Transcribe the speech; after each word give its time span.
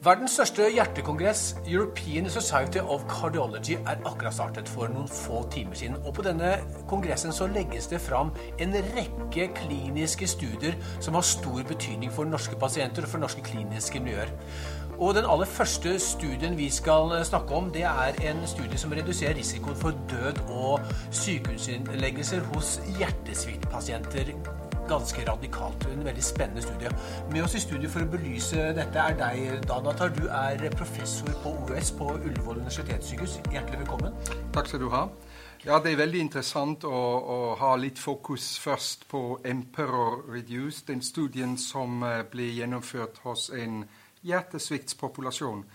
Verdens 0.00 0.32
største 0.32 0.64
hjertekongress, 0.72 1.56
European 1.68 2.30
Society 2.32 2.80
of 2.80 3.02
Cardiology, 3.04 3.74
er 3.84 3.98
akkurat 4.08 4.32
startet 4.32 4.68
for 4.72 4.88
noen 4.88 5.10
få 5.12 5.42
timer 5.52 5.76
siden. 5.76 5.98
Og 6.08 6.14
på 6.16 6.24
denne 6.24 6.54
kongressen 6.88 7.34
så 7.36 7.50
legges 7.52 7.90
det 7.90 7.98
fram 8.00 8.30
en 8.64 8.72
rekke 8.94 9.50
kliniske 9.58 10.24
studier 10.32 10.78
som 11.04 11.18
har 11.18 11.26
stor 11.28 11.60
betydning 11.68 12.08
for 12.16 12.24
norske 12.24 12.56
pasienter 12.56 13.04
og 13.04 13.12
for 13.12 13.20
norske 13.20 13.44
kliniske 13.44 14.00
miljøer. 14.00 14.32
Og 14.96 15.18
den 15.18 15.28
aller 15.28 15.52
første 15.52 15.98
studien 16.00 16.56
vi 16.56 16.70
skal 16.72 17.12
snakke 17.28 17.60
om, 17.60 17.68
det 17.68 17.84
er 17.84 18.16
en 18.30 18.40
studie 18.48 18.80
som 18.80 18.96
reduserer 18.96 19.36
risikoen 19.36 19.76
for 19.76 20.00
død 20.08 20.40
og 20.48 20.80
sykehusinnleggelser 21.10 22.48
hos 22.54 22.78
hjertesviktpasienter 22.96 24.32
ganske 24.90 25.24
radikalt. 25.28 25.86
En 25.86 26.04
veldig 26.04 26.24
spennende 26.24 26.62
studie. 26.62 26.90
Med 27.30 27.44
oss 27.44 27.54
i 27.54 27.62
studio 27.62 27.90
for 27.90 28.02
å 28.04 28.10
belyse 28.10 28.70
dette 28.76 29.02
er 29.02 29.18
deg, 29.18 29.60
Danatar. 29.68 30.10
Du 30.16 30.24
er 30.26 30.64
professor 30.74 31.30
på 31.44 31.54
OUS 31.62 31.92
på 31.98 32.08
Ullevål 32.18 32.64
universitetssykehus. 32.64 33.38
Hjertelig 33.54 33.84
velkommen. 33.84 34.16
Takk 34.54 34.70
skal 34.70 34.82
du 34.82 34.88
ha. 34.94 35.06
Ja, 35.64 35.78
Det 35.78 35.92
er 35.92 36.00
veldig 36.00 36.20
interessant 36.24 36.84
å, 36.88 37.00
å 37.34 37.38
ha 37.60 37.74
litt 37.76 37.98
fokus 38.00 38.54
først 38.58 39.06
på 39.10 39.38
Emperor 39.44 40.24
Reduced, 40.32 40.86
den 40.88 41.02
studien 41.04 41.58
som 41.60 42.02
eh, 42.02 42.22
ble 42.24 42.48
gjennomført 42.56 43.20
hos 43.26 43.50
en 43.52 43.84
hjertesviktspopulasjon. 44.24 45.66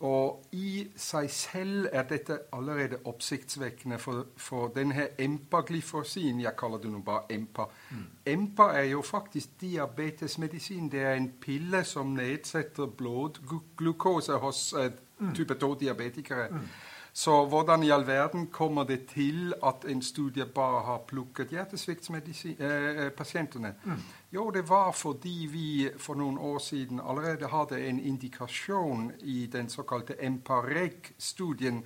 Og 0.00 0.44
i 0.52 0.86
seg 0.96 1.30
selv 1.32 1.86
er 1.92 2.02
dette 2.04 2.38
allerede 2.52 2.98
oppsiktsvekkende, 3.08 3.98
for, 3.98 4.26
for 4.36 4.68
denne 4.68 5.08
empaglifrosin 5.18 6.40
Jeg 6.40 6.52
kaller 6.58 6.82
det 6.82 6.90
nå 6.92 6.98
bare 7.04 7.32
EMPA. 7.32 7.64
Mm. 7.90 8.02
EMPA 8.26 8.62
er 8.62 8.90
jo 8.90 9.02
faktisk 9.02 9.60
diabetesmedisin. 9.60 10.92
Det 10.92 11.00
er 11.00 11.14
en 11.14 11.32
pille 11.40 11.84
som 11.84 12.06
nedsetter 12.06 12.86
blodglukose 12.86 14.32
hos 14.32 14.72
eh, 14.72 14.92
mm. 15.18 15.34
type 15.34 15.54
2-diabetikere. 15.54 16.48
Mm. 16.50 16.68
Så 17.16 17.32
hvordan 17.48 17.80
i 17.82 17.90
all 17.90 18.06
verden 18.06 18.46
kommer 18.52 18.84
det 18.84 19.06
til 19.06 19.54
at 19.64 19.84
en 19.88 20.02
studie 20.02 20.46
bare 20.46 20.82
har 20.84 20.98
plukket 21.08 21.48
hjertesviktpasientene? 21.48 23.68
Eh, 23.68 23.74
mm. 23.84 23.94
Jo, 24.36 24.50
det 24.50 24.62
var 24.62 24.92
fordi 24.92 25.46
vi 25.48 25.90
for 25.96 26.18
noen 26.20 26.36
år 26.38 26.58
siden 26.60 26.98
allerede 27.00 27.48
hadde 27.48 27.78
en 27.88 27.96
indikasjon 28.04 29.06
i 29.24 29.46
den 29.48 29.70
såkalte 29.72 30.18
Empareg-studien 30.20 31.78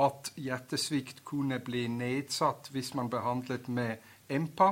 at 0.00 0.30
hjertesvikt 0.40 1.20
kunne 1.28 1.58
bli 1.60 1.82
nedsatt 1.92 2.70
hvis 2.72 2.94
man 2.96 3.10
behandlet 3.12 3.68
med 3.68 4.00
EMPA, 4.32 4.70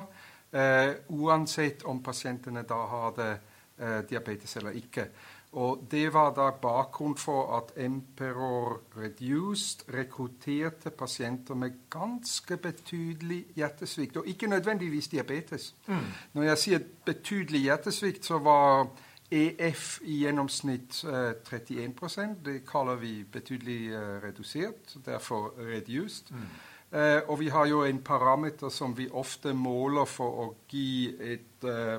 eh, 0.57 0.95
uansett 1.09 1.85
om 1.85 2.01
pasientene 2.03 2.63
da 2.65 2.81
hadde 2.95 3.29
eh, 3.35 4.01
diabetes 4.09 4.57
eller 4.57 4.81
ikke. 4.81 5.11
Og 5.53 5.87
Det 5.91 6.13
var 6.13 6.35
da 6.35 6.51
bakgrunnen 6.51 7.17
for 7.17 7.57
at 7.57 7.85
Emperor 7.85 8.81
Reduced 8.97 9.95
rekrutterte 9.95 10.91
pasienter 10.91 11.55
med 11.55 11.71
ganske 11.91 12.57
betydelig 12.57 13.45
hjertesvikt, 13.57 14.17
og 14.17 14.27
ikke 14.27 14.47
nødvendigvis 14.47 15.09
diabetes. 15.09 15.75
Mm. 15.87 15.95
Når 16.33 16.43
jeg 16.43 16.59
sier 16.59 16.79
betydelig 17.05 17.61
hjertesvikt, 17.61 18.25
så 18.25 18.39
var 18.39 18.89
EF 19.31 20.01
i 20.03 20.23
gjennomsnitt 20.25 21.05
eh, 21.05 21.33
31 21.45 22.37
Det 22.45 22.67
kaller 22.67 22.95
vi 22.95 23.25
betydelig 23.25 23.93
eh, 23.93 24.23
redusert, 24.25 24.97
derfor 25.07 25.55
reduced. 25.59 26.31
Mm. 26.31 26.99
Eh, 26.99 27.21
og 27.29 27.41
vi 27.41 27.49
har 27.49 27.67
jo 27.67 27.83
en 27.85 28.03
parameter 28.03 28.69
som 28.69 28.97
vi 28.97 29.09
ofte 29.13 29.53
måler 29.53 30.05
for 30.05 30.45
å 30.45 30.47
gi 30.69 31.09
et 31.21 31.65
eh, 31.65 31.99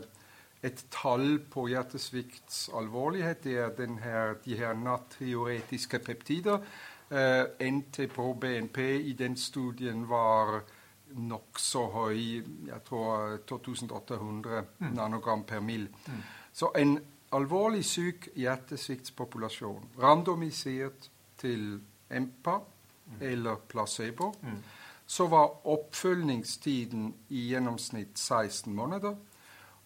et 0.63 0.85
tall 0.91 1.39
på 1.51 1.67
hjertesvikts 1.71 2.69
alvorlighet. 2.75 3.43
Det 3.43 3.57
er 3.57 3.99
her, 4.03 4.33
de 4.45 4.57
her 4.57 4.73
natriuretiske 4.73 5.99
peptider. 5.99 6.59
Eh, 7.11 7.71
NT 7.71 8.09
på 8.13 8.33
BNP 8.33 8.77
i 8.79 9.13
den 9.13 9.37
studien 9.37 10.09
var 10.09 10.61
nokså 11.15 11.85
høy. 11.89 12.43
Jeg 12.67 12.81
tror 12.85 13.37
2800 13.47 14.65
mm. 14.79 14.91
nanogram 14.93 15.43
per 15.43 15.59
mil. 15.59 15.87
Mm. 16.07 16.21
Så 16.53 16.71
en 16.75 16.99
alvorlig 17.31 17.85
syk 17.85 18.29
hjertesviktspopulasjon, 18.35 19.89
randomisert 20.01 21.09
til 21.37 21.79
EMPA 22.11 22.57
mm. 22.59 23.21
eller 23.21 23.55
placebo, 23.55 24.33
mm. 24.41 24.59
så 25.05 25.27
var 25.27 25.67
oppfølgingstiden 25.67 27.13
i 27.29 27.47
gjennomsnitt 27.53 28.19
16 28.19 28.73
måneder. 28.75 29.15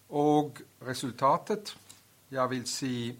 Og 0.08 0.58
resultatet, 0.86 1.76
jeg 2.30 2.50
vil 2.50 2.66
si 2.66 3.18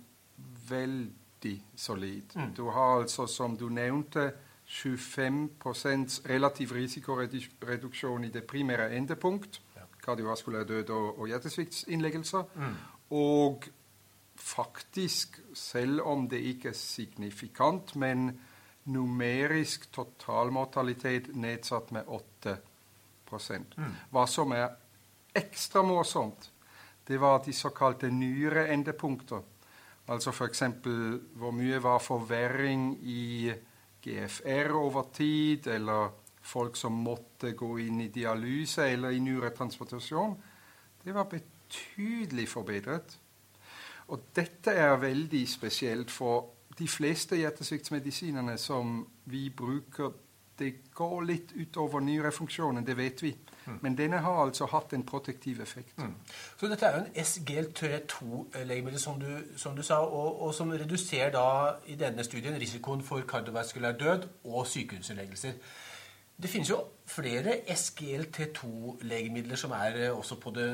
veldig 0.69 1.55
solid. 1.77 2.37
Mm. 2.37 2.55
Du 2.57 2.71
har 2.71 3.01
altså, 3.01 3.27
som 3.27 3.57
du 3.57 3.69
nevnte, 3.69 4.33
25% 4.67 6.29
relativ 6.29 6.73
risikoreduksjon 6.73 8.25
i 8.25 8.29
det 8.29 8.45
primære 8.45 8.97
endepunkt. 8.97 9.61
Ja. 9.77 9.81
Kardiovaskulær 10.05 10.65
død 10.65 10.91
og, 10.91 11.19
og 11.19 11.27
hjertesviktsinnleggelser. 11.27 12.43
Mm. 12.55 12.75
Og 13.11 13.65
faktisk, 14.37 15.41
selv 15.55 16.01
om 16.01 16.29
det 16.29 16.37
ikke 16.37 16.69
er 16.69 16.73
signifikant, 16.73 17.97
men 17.97 18.41
numerisk 18.85 19.93
totalmortalitet 19.93 21.37
nedsatt 21.37 21.93
med 21.93 22.03
8 22.07 22.57
mm. 23.31 23.95
Hva 24.11 24.27
som 24.31 24.53
er 24.53 24.69
ekstra 25.35 25.83
morsomt, 25.83 26.51
det 27.07 27.19
var 27.21 27.43
de 27.45 27.53
såkalte 27.53 28.11
nyreendepunkter. 28.11 29.43
Altså 30.09 30.31
f.eks. 30.31 30.63
hvor 31.35 31.53
mye 31.57 31.83
var 31.83 31.99
forverring 31.99 32.99
i 33.03 33.53
GFR 34.05 34.73
over 34.77 35.09
tid, 35.13 35.67
eller 35.67 36.13
folk 36.45 36.77
som 36.77 36.93
måtte 36.93 37.55
gå 37.57 37.71
inn 37.87 38.01
i 38.05 38.11
dialyse 38.13 38.85
eller 38.93 39.17
i 39.17 39.21
nyretransportasjon. 39.25 40.35
Det 41.05 41.15
var 41.15 41.29
betydelig 41.31 42.49
forbedret. 42.49 43.19
Og 44.13 44.29
dette 44.37 44.73
er 44.77 45.01
veldig 45.01 45.47
spesielt, 45.49 46.11
for 46.11 46.51
de 46.79 46.89
fleste 46.89 47.39
hjertesviktsmedisinene 47.41 48.59
som 48.61 48.99
vi 49.31 49.49
bruker, 49.51 50.13
det 50.59 50.71
går 50.95 51.25
litt 51.27 51.53
utover 51.57 52.01
nyrefunksjonen, 52.01 52.85
det 52.87 52.97
vet 52.97 53.23
vi. 53.23 53.33
Mm. 53.67 53.79
Men 53.83 53.97
denne 53.99 54.21
har 54.23 54.43
altså 54.45 54.67
hatt 54.71 54.93
en 54.93 55.03
protektiv 55.07 55.61
effekt. 55.63 55.97
Mm. 55.99 56.13
Så 56.61 56.69
dette 56.71 56.87
er 56.87 56.99
jo 56.99 57.05
en 57.05 57.25
SGLT2-legemiddel, 57.25 59.01
som, 59.01 59.23
som, 59.57 59.77
du 59.77 59.83
sa, 59.83 60.03
og, 60.05 60.43
og, 60.43 60.55
som 60.55 60.71
reduserer 60.71 61.33
da 61.35 61.47
i 61.87 61.97
denne 61.99 62.25
studien 62.25 62.59
risikoen 62.61 63.03
for 63.03 63.25
kardiovaskulær 63.29 63.99
død 63.99 64.29
og 64.45 64.67
sykehusinnleggelser. 64.67 65.59
Det 66.43 66.51
finnes 66.51 66.71
jo 66.71 66.81
flere 67.07 67.61
SGLT2-legemidler 67.71 69.59
som 69.61 69.71
er 69.77 69.99
eh, 70.03 70.17
også 70.19 70.39
på 70.43 70.51
det 70.57 70.71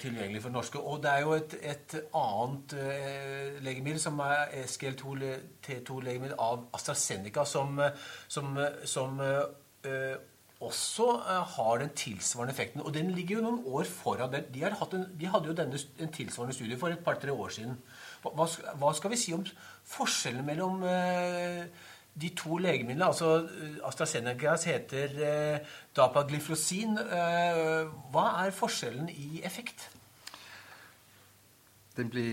tilgjengelige 0.00 0.42
for 0.46 0.54
norske. 0.54 0.80
Og 0.80 1.02
det 1.02 1.10
er 1.10 1.24
jo 1.26 1.34
et, 1.36 1.56
et 1.60 1.96
annet 2.16 2.76
eh, 2.80 3.58
legemiddel 3.64 4.00
som 4.00 4.22
er 4.24 4.54
SGLT2-legemiddel 4.62 6.38
av 6.40 6.64
AstraZeneca, 6.78 7.44
som, 7.44 7.82
som, 8.28 8.56
som 8.88 9.20
eh, 9.20 10.16
også 10.64 11.10
har 11.56 11.78
den 11.82 11.92
tilsvarende 11.96 12.54
effekten. 12.54 12.80
Og 12.80 12.94
den 12.94 13.10
ligger 13.10 13.36
jo 13.36 13.42
noen 13.44 13.60
år 13.66 13.84
foran 13.84 14.32
den. 14.32 14.46
De, 14.54 14.64
en, 14.64 15.04
de 15.20 15.28
hadde 15.28 15.50
jo 15.50 15.56
denne, 15.58 15.80
en 16.00 16.12
tilsvarende 16.12 16.56
studie 16.56 16.78
for 16.80 16.88
et 16.88 17.04
par-tre 17.04 17.32
år 17.32 17.52
siden. 17.52 17.76
Hva, 18.22 18.48
hva, 18.80 18.94
skal 18.96 19.12
vi 19.12 19.20
si 19.20 19.34
om 19.36 19.44
forskjellen 19.86 20.46
mellom 20.46 20.80
uh, 20.82 21.68
de 22.20 22.30
to 22.36 22.56
legemidlene? 22.56 23.06
Altså 23.06 23.42
uh, 23.44 23.88
AstraZeneca 23.88 24.56
heter 24.66 25.16
Eh, 27.12 27.86
hva 28.12 28.26
er 28.44 28.50
forskjellen 28.50 29.08
i 29.08 29.40
effekt? 29.44 29.90
Den 31.96 32.10
ble 32.12 32.26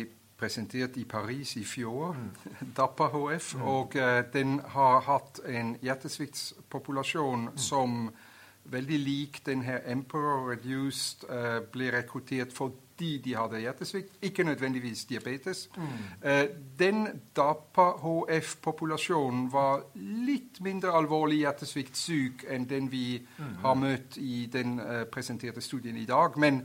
presentert 0.43 0.97
i 0.97 1.05
Paris 1.05 1.55
i 1.55 1.63
fjor, 1.63 2.13
mm. 2.13 2.29
DAPA 2.77 3.07
HF. 3.13 3.55
Mm. 3.55 3.61
Og 3.61 3.95
eh, 3.95 4.23
den 4.33 4.59
har 4.75 4.99
hatt 5.07 5.39
en 5.47 5.77
hjertesviktspopulasjon 5.81 7.49
mm. 7.51 7.57
som 7.57 8.11
veldig 8.63 8.99
lik 8.99 9.41
den 9.45 9.63
her 9.63 9.81
Emperor 9.91 10.49
Reduced 10.51 11.25
uh, 11.27 11.59
ble 11.71 11.89
rekruttert 11.91 12.53
fordi 12.55 12.92
de 13.23 13.35
hadde 13.35 13.61
hjertesvikt, 13.63 14.15
ikke 14.21 14.43
nødvendigvis 14.43 15.05
diabetes. 15.09 15.69
Mm. 15.75 16.29
Eh, 16.29 16.45
den 16.79 17.07
DAPA 17.35 17.89
HF-populasjonen 18.03 19.49
var 19.53 19.83
litt 19.95 20.61
mindre 20.61 20.93
alvorlig 20.97 21.41
hjertesviktsyk 21.43 22.47
enn 22.49 22.69
den 22.69 22.91
vi 22.91 23.19
mm. 23.19 23.59
har 23.65 23.75
møtt 23.79 24.17
i 24.17 24.45
den 24.53 24.79
presenterte 25.11 25.61
studien 25.61 25.97
i 25.97 26.07
dag. 26.09 26.39
men 26.39 26.63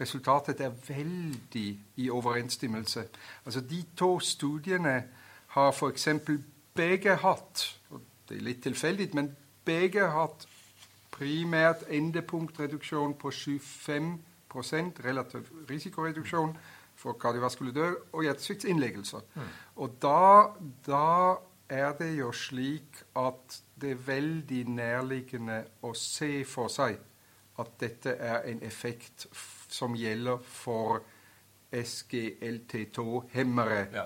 Resultatet 0.00 0.60
er 0.60 0.70
veldig 0.88 1.78
i 1.96 2.10
overensstemmelse. 2.10 3.04
Altså 3.44 3.60
De 3.60 3.84
to 3.96 4.20
studiene 4.20 5.04
har 5.46 5.72
f.eks. 5.72 6.08
begge 6.74 7.16
hatt 7.16 7.64
og 7.90 8.00
Det 8.28 8.36
er 8.36 8.44
litt 8.44 8.62
tilfeldig, 8.62 9.08
men 9.14 9.30
begge 9.64 10.04
hatt 10.12 10.42
primært 11.10 11.86
endepunktreduksjon 11.88 13.14
på 13.16 13.30
25 13.30 14.18
relativ 14.54 15.48
risikoreduksjon 15.70 16.56
for 16.98 17.12
kardiovaskulær 17.12 17.72
død 17.72 17.96
og 18.12 18.22
hjertesviktinnleggelser. 18.22 19.20
Mm. 19.34 19.42
Og 19.76 19.90
da, 20.02 20.46
da, 20.86 21.34
er 21.68 21.92
det 21.92 22.16
jo 22.16 22.32
slik 22.32 23.04
at 23.16 23.62
det 23.80 23.90
er 23.90 24.04
veldig 24.06 24.62
nærliggende 24.72 25.64
å 25.84 25.92
se 25.94 26.44
for 26.48 26.72
seg 26.72 26.96
at 27.58 27.66
dette 27.80 28.10
er 28.16 28.42
en 28.48 28.62
effekt 28.64 29.26
som 29.68 29.96
gjelder 29.98 30.38
for 30.42 31.02
SGLT2-hemmere 31.72 33.86
ja, 33.92 34.04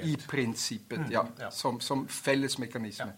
i 0.00 0.16
prinsippet. 0.28 0.98
Mm, 0.98 1.12
ja, 1.12 1.26
ja. 1.40 1.50
Som, 1.50 1.80
som 1.80 2.08
fellesmekanisme. 2.08 3.12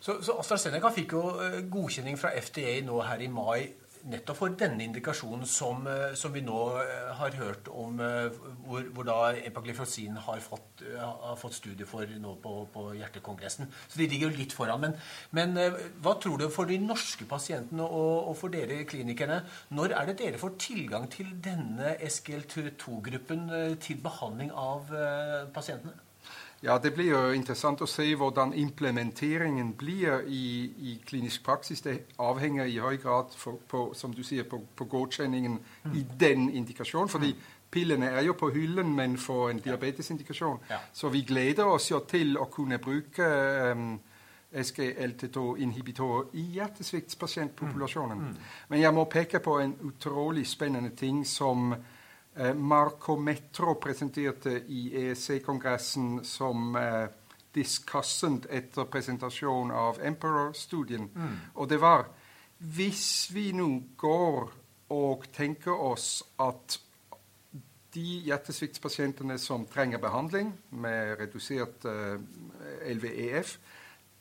Så, 0.00 0.22
så, 0.22 0.32
AstraZeneca 0.40 0.90
fikk 0.92 1.12
jo 1.16 1.40
eh, 1.40 1.64
godkjenning 1.70 2.18
fra 2.20 2.30
FDA 2.36 2.80
nå 2.84 3.02
her 3.06 3.20
i 3.24 3.28
mai 3.32 3.72
nettopp 4.10 4.38
for 4.38 4.54
denne 4.58 4.84
indikasjonen 4.84 5.46
som, 5.48 5.86
eh, 5.88 6.12
som, 6.18 6.32
vi 6.34 6.42
nå 6.44 6.58
eh, 6.80 7.10
har 7.18 7.36
hørt 7.38 7.68
om, 7.72 8.00
eh, 8.00 8.36
hvor, 8.66 8.84
hvor 8.96 9.06
da 9.08 9.16
epagliflosin 9.48 10.18
har 10.26 10.42
fått, 10.44 10.84
har 10.98 11.38
fått 11.40 11.56
studie 11.56 11.88
for 11.88 12.08
nå 12.20 12.36
på, 12.42 12.54
på, 12.74 12.86
Hjertekongressen. 12.98 13.70
Så 13.88 13.98
de 13.98 14.08
ligger 14.10 14.28
jo 14.28 14.38
litt 14.38 14.54
foran. 14.56 14.82
Men, 14.84 14.96
men, 15.36 15.56
hva 16.04 16.16
tror 16.20 16.38
du 16.40 16.48
for 16.52 16.68
de 16.68 16.78
norske 16.82 17.26
pasientene 17.28 17.84
og, 17.84 18.30
og, 18.30 18.36
for 18.38 18.52
dere 18.52 18.82
klinikerne? 18.88 19.40
Når 19.74 19.96
er 19.96 20.10
det 20.10 20.18
dere 20.20 20.40
får 20.40 20.56
tilgang 20.60 21.08
til 21.12 21.32
denne 21.44 21.96
SGL2-gruppen 22.04 23.48
til 23.82 24.02
behandling 24.04 24.52
av 24.52 24.90
pasientene? 25.54 26.03
Ja, 26.64 26.78
Det 26.78 26.94
blir 26.94 27.10
jo 27.10 27.18
interessant 27.36 27.82
å 27.84 27.86
se 27.86 28.06
hvordan 28.16 28.54
implementeringen 28.56 29.74
blir 29.76 30.22
i, 30.26 30.44
i 30.64 30.94
klinisk 31.06 31.44
praksis. 31.44 31.82
Det 31.84 31.98
avhenger 32.18 32.64
i 32.64 32.78
høy 32.80 32.96
grad 33.02 33.34
for, 33.36 33.58
på, 33.68 33.90
som 33.94 34.14
du 34.14 34.22
sier, 34.24 34.46
på, 34.48 34.62
på 34.76 34.84
godkjenningen 34.88 35.58
mm. 35.58 35.92
i 35.92 36.06
den 36.20 36.48
indikasjonen. 36.50 37.08
fordi 37.08 37.34
mm. 37.34 37.50
Pillene 37.74 38.06
er 38.06 38.22
jo 38.22 38.32
på 38.38 38.48
hyllen, 38.54 38.94
men 38.96 39.18
for 39.18 39.50
en 39.50 39.58
diabetesindikasjon. 39.58 40.60
Ja. 40.70 40.78
Så 40.92 41.08
vi 41.08 41.24
gleder 41.26 41.68
oss 41.68 41.90
jo 41.90 41.98
til 42.08 42.38
å 42.38 42.46
kunne 42.46 42.78
bruke 42.78 43.26
um, 43.74 43.98
SGLT2-inhibitorer 44.54 46.30
i 46.38 46.46
hjertesviktspasientpopulasjonen. 46.54 48.18
Mm. 48.18 48.30
Mm. 48.30 48.54
Men 48.68 48.80
jeg 48.80 48.94
må 48.94 49.04
peke 49.04 49.42
på 49.42 49.58
en 49.60 49.74
utrolig 49.90 50.46
spennende 50.46 50.94
ting 50.96 51.26
som 51.26 51.74
Eh, 51.74 51.80
Marco 52.54 53.16
Metro 53.16 53.76
presenterte 53.78 54.56
i 54.66 54.88
EEC-kongressen 55.04 56.24
som 56.26 56.76
eh, 56.76 57.06
discussant 57.54 58.46
etter 58.50 58.88
presentasjon 58.90 59.70
av 59.70 60.00
Emperor-studien. 60.02 61.06
Mm. 61.14 61.36
Og 61.54 61.68
det 61.70 61.80
var 61.82 62.08
Hvis 62.58 63.30
vi 63.34 63.52
nå 63.52 63.68
går 63.98 64.50
og 64.94 65.24
tenker 65.34 65.74
oss 65.74 66.22
at 66.40 66.78
de 67.94 68.04
hjertesviktspasientene 68.26 69.36
som 69.38 69.66
trenger 69.70 69.98
behandling 70.02 70.52
med 70.70 71.18
redusert 71.20 71.84
uh, 71.86 72.18
eh, 72.80 72.94
LVEF 72.94 73.58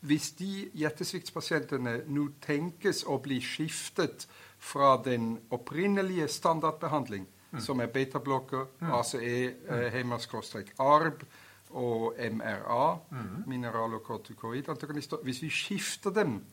Hvis 0.04 0.32
de 0.38 0.70
hjertesviktspasientene 0.78 2.02
nå 2.12 2.28
tenkes 2.44 3.06
å 3.08 3.18
bli 3.24 3.40
skiftet 3.42 4.28
fra 4.60 4.98
den 5.06 5.38
opprinnelige 5.52 6.28
standardbehandling. 6.28 7.26
Som 7.62 7.80
er 7.80 7.88
betablokker, 7.94 8.66
mm. 8.80 8.92
ACE, 8.92 9.54
eh, 9.70 9.92
hemmer-arb 9.94 11.24
og 11.74 12.14
MRA, 12.32 13.00
mm. 13.12 13.44
mineral- 13.48 13.94
og 13.94 14.04
kortikoidantagonister. 14.04 15.18
Hvis 15.24 15.42
vi 15.42 15.50
skifter 15.50 16.10
dem 16.10 16.44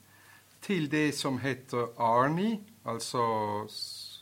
til 0.63 0.91
det 0.91 1.15
som 1.15 1.39
heter 1.39 1.87
ARNI, 1.99 2.61
altså 2.85 3.65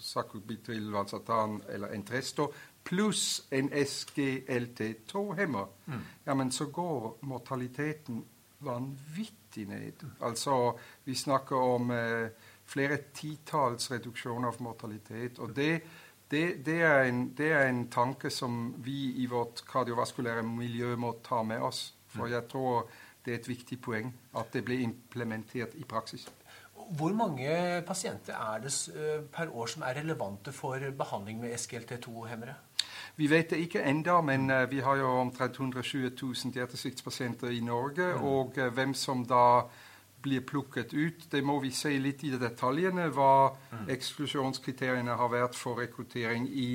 sakubitril, 0.00 0.92
valsatan 0.92 1.62
eller 1.68 1.88
Entresto, 1.88 2.52
pluss 2.84 3.46
en 3.50 3.72
SGLT2-hemmer, 3.72 5.66
mm. 5.86 6.00
ja, 6.26 6.34
men 6.34 6.52
så 6.52 6.66
går 6.66 7.18
mortaliteten 7.22 8.24
vanvittig 8.58 9.66
ned. 9.68 9.92
Mm. 10.02 10.10
Altså, 10.20 10.78
vi 11.04 11.14
snakker 11.14 11.56
om 11.56 11.90
eh, 11.90 12.28
flere 12.64 12.96
titalls 13.14 13.90
reduksjoner 13.90 14.48
av 14.48 14.62
mortalitet. 14.62 15.38
og 15.38 15.56
det 15.56 15.80
det, 16.30 16.66
det, 16.66 16.80
er 16.84 17.08
en, 17.08 17.22
det, 17.36 17.52
er 17.52 17.68
en, 17.68 17.86
tanke 17.90 18.30
som 18.30 18.74
vi 18.84 19.14
i 19.22 19.26
vårt 19.26 19.62
kardiovaskulære 19.68 20.42
miljø 20.44 20.96
må 20.96 21.14
ta 21.24 21.42
med 21.42 21.62
oss. 21.64 21.94
For 22.08 22.26
mm. 22.26 22.32
jeg 22.32 22.48
tror 22.52 22.88
det 23.24 23.32
er 23.32 23.40
et 23.40 23.48
viktig 23.48 23.80
poeng 23.84 24.12
at 24.36 24.52
det 24.52 24.64
blir 24.64 24.84
implementert 24.84 25.74
i 25.76 25.84
praksis. 25.88 26.28
Hvor 26.96 27.12
mange 27.12 27.82
pasienter 27.86 28.36
er 28.36 28.62
det 28.64 28.72
eh, 28.94 29.24
per 29.32 29.50
år 29.52 29.66
som 29.66 29.82
er 29.84 29.98
relevante 29.98 30.52
for 30.52 30.80
behandling 30.96 31.40
med 31.40 31.52
SGLT2-hemmere? 31.56 32.54
Vi 33.18 33.26
vet 33.26 33.50
det 33.50 33.58
ikke 33.58 33.82
enda, 33.82 34.20
men 34.22 34.50
uh, 34.50 34.70
vi 34.70 34.78
har 34.80 34.96
jo 34.96 35.08
omtrent 35.20 35.56
120 35.58 36.12
000 36.22 36.54
hjertesviktspasienter 36.54 37.50
i 37.50 37.60
Norge. 37.60 38.12
Mm. 38.14 38.24
Og 38.24 38.58
uh, 38.58 38.68
hvem 38.74 38.94
som 38.94 39.24
da 39.26 39.64
blir 40.22 40.40
plukket 40.46 40.94
ut. 40.94 41.26
Det 41.30 41.42
må 41.44 41.58
vi 41.62 41.70
se 41.74 41.92
litt 41.98 42.24
i 42.26 42.32
detaljene, 42.38 43.08
hva 43.14 43.50
mm. 43.54 43.88
eksklusjonskriteriene 43.94 45.18
har 45.20 45.30
vært 45.32 45.58
for 45.58 45.78
rekruttering 45.82 46.48
i 46.48 46.70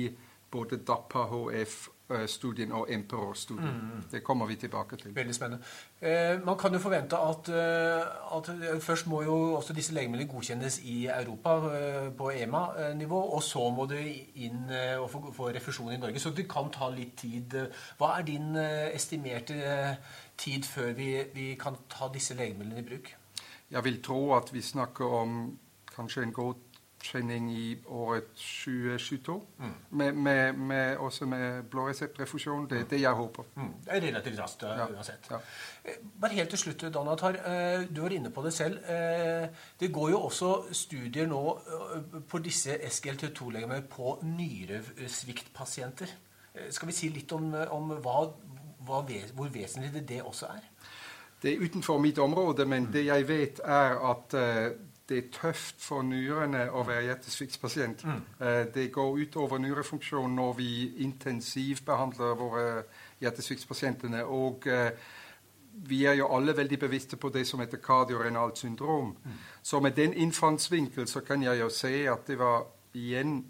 både 0.54 0.78
DAPA-HF-studien 0.86 2.72
og 2.72 2.86
Emperor-studien. 2.92 3.74
Mm, 3.74 3.94
mm. 3.96 4.02
Det 4.12 4.20
kommer 4.24 4.46
vi 4.46 4.54
tilbake 4.54 4.96
til. 4.96 5.14
Veldig 5.16 5.34
spennende. 5.34 5.64
Eh, 6.00 6.44
man 6.46 6.58
kan 6.58 6.72
jo 6.72 6.78
forvente 6.78 7.16
at, 7.16 7.48
eh, 7.48 8.36
at, 8.36 8.50
først 8.82 9.06
må 9.06 9.22
jo 9.22 9.54
også 9.54 9.74
disse 9.74 9.94
legemidlene 9.94 10.30
godkjennes 10.30 10.78
i 10.84 11.06
Europa 11.06 11.56
eh, 11.78 12.12
på 12.18 12.30
EMA-nivå, 12.30 13.20
og 13.34 13.42
så 13.42 13.70
må 13.70 13.86
det 13.90 14.04
inn 14.34 14.70
eh, 14.70 15.00
og 15.00 15.10
få, 15.10 15.24
få, 15.32 15.48
refusjon 15.48 15.92
i 15.92 15.98
Norge. 15.98 16.22
Så 16.22 16.30
det 16.30 16.46
kan 16.48 16.70
ta 16.70 16.90
litt 16.94 17.16
tid. 17.16 17.58
Hva 17.98 18.14
er 18.18 18.30
din 18.30 18.54
eh, 18.56 18.94
estimerte 18.94 19.58
eh, 19.58 19.96
tid 20.38 20.70
før 20.70 20.92
vi, 20.92 21.10
vi 21.34 21.54
kan 21.60 21.82
ta 21.90 22.12
disse 22.14 22.38
legemidlene 22.38 22.86
i 22.86 22.88
bruk? 22.92 23.14
Jeg 23.74 23.84
vil 23.84 24.02
tro 24.02 24.20
at 24.36 24.52
vi 24.54 24.62
snakker 24.62 25.04
om 25.22 25.58
kanskje 25.90 26.22
en 26.22 26.32
god 26.32 26.54
trening 27.04 27.50
i 27.52 27.76
året 27.86 28.30
2022. 28.36 29.46
Mm. 29.58 29.72
Med, 29.90 30.12
med, 30.12 30.52
med, 30.52 30.96
også 30.96 31.26
med 31.26 31.62
blåreseptrefusjon. 31.62 32.68
Det 32.70 32.78
er 32.80 32.84
det 32.90 33.00
jeg 33.00 33.12
håper. 33.12 33.42
Mm. 33.56 33.72
Det 33.84 33.96
er 33.96 34.06
relativt 34.06 34.40
raskt 34.40 34.62
ja. 34.62 34.86
uansett. 34.86 35.28
Ja. 35.30 35.40
Eh, 35.84 35.98
bare 36.20 36.38
helt 36.38 36.54
til 36.54 36.58
slutt, 36.58 36.86
Donatar. 36.94 37.40
Eh, 37.50 37.84
du 37.90 38.00
var 38.00 38.14
inne 38.16 38.30
på 38.30 38.46
det 38.46 38.54
selv. 38.54 38.78
Eh, 38.88 39.48
det 39.80 39.92
går 39.92 40.10
jo 40.14 40.22
også 40.28 40.52
studier 40.72 41.26
nå 41.26 41.42
på 42.30 42.38
disse 42.44 42.78
SGLT2-legemene 42.88 43.82
på 43.90 44.18
nyresviktpasienter. 44.22 46.14
Skal 46.70 46.88
vi 46.88 46.94
si 46.94 47.10
litt 47.10 47.32
om, 47.34 47.50
om 47.74 47.96
hva, 47.98 48.28
hva, 48.86 49.02
hvor 49.34 49.50
vesentlig 49.50 50.06
det 50.08 50.22
også 50.22 50.46
er? 50.54 50.70
Det 51.44 51.52
er 51.52 51.60
utenfor 51.60 51.98
mitt 52.00 52.18
område, 52.18 52.64
men 52.64 52.88
det 52.92 53.02
jeg 53.04 53.28
vet, 53.28 53.58
er 53.64 53.98
at 54.10 54.34
uh, 54.34 54.76
det 55.08 55.18
er 55.18 55.26
tøft 55.32 55.82
for 55.84 56.00
nyrene 56.02 56.70
å 56.72 56.86
være 56.88 57.02
hjertesviktspasient. 57.10 58.04
Mm. 58.08 58.22
Uh, 58.40 58.62
det 58.74 58.86
går 58.92 59.18
utover 59.26 59.60
nyrefunksjonen 59.60 60.38
når 60.40 60.56
vi 60.56 60.70
intensivbehandler 61.04 62.32
våre 62.40 62.64
hjertesviktspasientene. 63.20 64.24
Og 64.24 64.64
uh, 64.72 64.88
vi 65.84 66.04
er 66.08 66.16
jo 66.22 66.30
alle 66.32 66.56
veldig 66.56 66.78
bevisste 66.78 67.20
på 67.20 67.28
det 67.28 67.44
som 67.46 67.60
heter 67.60 67.84
kardiorenalt 67.84 68.58
syndrom. 68.58 69.12
Mm. 69.24 69.38
Så 69.62 69.80
med 69.80 70.00
den 70.00 70.14
innfallsvinkel 70.14 71.06
så 71.06 71.20
kan 71.20 71.42
jeg 71.42 71.60
jo 71.60 71.68
se 71.68 72.06
at 72.08 72.24
det 72.26 72.38
var 72.40 72.64
igjen 72.94 73.42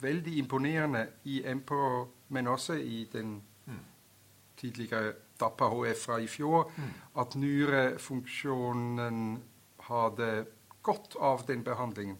veldig 0.00 0.38
imponerende 0.38 1.06
i 1.24 1.42
MPO, 1.54 2.08
men 2.28 2.46
også 2.46 2.72
i 2.72 3.08
den 3.12 3.42
mm. 3.66 3.80
tidligere 4.56 5.12
Dappa 5.40 5.68
HF 5.70 6.06
fra 6.06 6.18
i 6.20 6.28
fjor, 6.30 6.70
mm. 6.76 6.94
at 7.22 7.36
nyrefunksjonen 7.38 9.36
hadde 9.88 10.30
godt 10.82 11.16
av 11.20 11.44
den 11.46 11.64
behandlingen. 11.64 12.18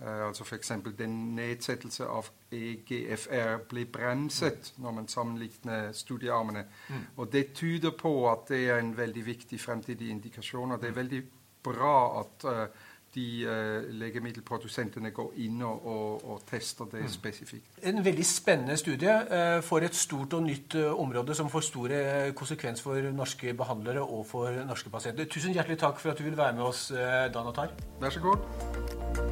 Uh, 0.00 0.26
altså 0.26 0.44
F.eks. 0.44 0.72
den 0.98 1.14
nedsettelse 1.38 2.04
av 2.04 2.28
EGFR 2.52 3.62
ble 3.70 3.86
bremset 3.88 4.74
mm. 4.74 4.82
når 4.84 4.96
man 4.98 5.08
sammenligner 5.08 5.88
studiearmene. 5.96 6.66
Mm. 6.88 7.06
Og 7.16 7.32
Det 7.32 7.46
tyder 7.56 7.96
på 7.96 8.12
at 8.30 8.44
det 8.52 8.66
er 8.68 8.78
en 8.78 8.92
veldig 8.96 9.24
viktig 9.26 9.60
fremtidig 9.60 10.10
indikasjon. 10.10 10.72
og 10.72 10.80
Det 10.80 10.90
er 10.90 10.92
mm. 10.92 11.00
veldig 11.00 11.22
bra 11.62 12.20
at 12.20 12.44
uh, 12.44 12.85
de 13.16 13.44
eh, 13.48 13.86
legemiddelprodusentene 13.96 15.10
går 15.16 15.38
inn 15.46 15.62
og, 15.64 15.86
og, 15.88 16.26
og 16.30 16.42
tester 16.48 16.88
det 16.92 17.06
mm. 17.06 17.12
spesifikt. 17.14 17.78
En 17.88 18.02
veldig 18.04 18.26
spennende 18.28 18.76
studie 18.80 19.16
eh, 19.38 19.60
for 19.64 19.84
et 19.86 19.96
stort 19.96 20.36
og 20.36 20.44
nytt 20.46 20.76
eh, 20.78 20.90
område 20.92 21.36
som 21.36 21.50
får 21.52 21.68
store 21.70 22.02
konsekvens 22.36 22.84
for 22.84 23.10
norske 23.16 23.54
behandlere 23.56 24.04
og 24.04 24.26
for 24.28 24.64
norske 24.68 24.92
pasienter. 24.92 25.30
Tusen 25.32 25.56
hjertelig 25.56 25.80
takk 25.80 26.02
for 26.02 26.12
at 26.12 26.20
du 26.20 26.28
vil 26.28 26.36
være 26.36 26.58
med 26.58 26.68
oss, 26.68 26.88
Dan 27.34 27.48
Atar. 27.52 27.72
Vær 28.00 28.12
så 28.12 28.20
god. 28.20 29.25